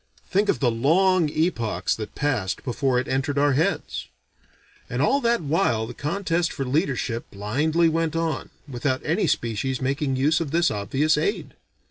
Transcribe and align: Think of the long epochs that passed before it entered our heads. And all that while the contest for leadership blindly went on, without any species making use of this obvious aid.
Think 0.31 0.49
of 0.49 0.59
the 0.59 0.71
long 0.71 1.29
epochs 1.29 1.95
that 1.95 2.15
passed 2.15 2.63
before 2.63 2.97
it 2.99 3.07
entered 3.07 3.37
our 3.37 3.53
heads. 3.53 4.07
And 4.89 4.99
all 4.99 5.21
that 5.21 5.41
while 5.41 5.85
the 5.85 5.93
contest 5.93 6.51
for 6.51 6.65
leadership 6.65 7.29
blindly 7.29 7.87
went 7.87 8.15
on, 8.15 8.49
without 8.67 9.05
any 9.05 9.27
species 9.27 9.79
making 9.79 10.15
use 10.15 10.41
of 10.41 10.49
this 10.49 10.71
obvious 10.71 11.19
aid. 11.19 11.53